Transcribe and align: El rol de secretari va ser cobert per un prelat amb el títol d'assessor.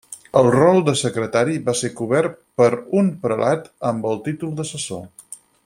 El 0.39 0.47
rol 0.53 0.79
de 0.87 0.95
secretari 1.01 1.57
va 1.67 1.75
ser 1.81 1.91
cobert 1.99 2.39
per 2.61 2.71
un 3.03 3.13
prelat 3.27 3.69
amb 3.91 4.09
el 4.13 4.21
títol 4.29 4.57
d'assessor. 4.61 5.05